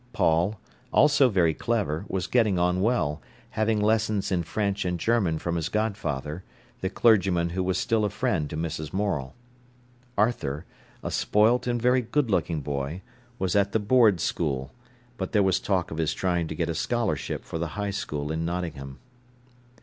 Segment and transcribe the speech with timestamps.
[0.13, 0.59] Paul,
[0.91, 5.69] also very clever, was getting on well, having lessons in French and German from his
[5.69, 6.43] godfather,
[6.79, 8.91] the clergyman who was still a friend to Mrs.
[8.93, 9.35] Morel.
[10.17, 10.65] Arthur,
[11.03, 13.03] a spoilt and very good looking boy,
[13.37, 14.71] was at the Board school,
[15.17, 18.31] but there was talk of his trying to get a scholarship for the High School
[18.31, 18.97] in Nottingham.